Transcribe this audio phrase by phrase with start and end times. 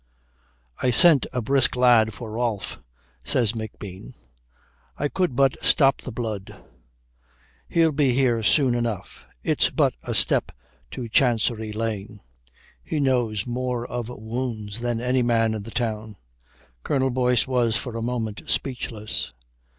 [0.81, 2.79] "I sent a brisk lad for Rolfe,"
[3.23, 4.15] says McBean.
[4.97, 6.57] "I could but stop the blood.
[7.69, 9.27] He'll be here soon enough.
[9.43, 10.51] It's but a step
[10.89, 12.19] to Chancery Lane.
[12.83, 16.15] He knows more of wounds than any man in the town."
[16.81, 19.35] Colonel Boyce was for a moment speechless.